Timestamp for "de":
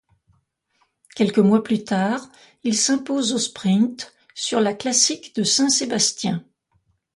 5.35-5.43